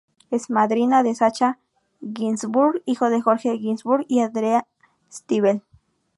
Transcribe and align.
Es 0.31 0.49
madrina 0.49 1.03
de 1.03 1.13
Sacha 1.13 1.59
Guinzburg, 1.99 2.81
hijo 2.87 3.11
de 3.11 3.21
Jorge 3.21 3.51
Guinzburg 3.51 4.03
y 4.07 4.21
Andrea 4.21 4.65
Stivel. 5.11 5.61